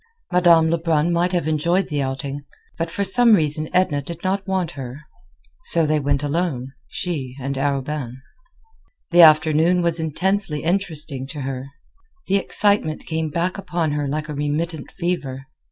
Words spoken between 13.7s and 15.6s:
her like a remittent fever.